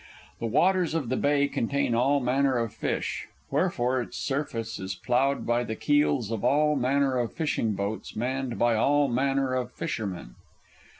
The 0.39 0.47
waters 0.47 0.95
of 0.95 1.09
the 1.09 1.15
bay 1.15 1.47
contain 1.47 1.93
all 1.93 2.19
manner 2.21 2.57
of 2.57 2.73
fish, 2.73 3.27
wherefore 3.51 4.01
its 4.01 4.17
surface 4.17 4.79
is 4.79 4.95
ploughed 4.95 5.45
by 5.45 5.63
the 5.63 5.75
keels 5.75 6.31
of 6.31 6.43
all 6.43 6.75
manner 6.75 7.19
of 7.19 7.33
fishing 7.33 7.73
boats 7.75 8.15
manned 8.15 8.57
by 8.57 8.73
all 8.73 9.07
manner 9.09 9.53
of 9.53 9.71
fishermen. 9.71 10.33